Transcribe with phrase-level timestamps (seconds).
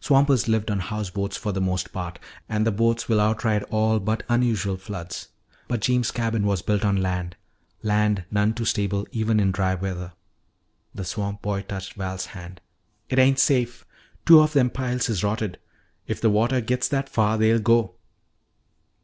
[0.00, 4.00] Swampers lived on house boats for the most part, and the boats will outride all
[4.00, 5.28] but unusual floods.
[5.68, 7.36] But Jeems' cabin was built on land,
[7.84, 10.14] land none too stable even in dry weather.
[10.92, 12.60] The swamp boy touched Val's hand.
[13.08, 13.86] "It ain't safe.
[14.24, 15.56] Two of them piles is rotted.
[16.08, 17.94] If the watah gits that far, they'll go."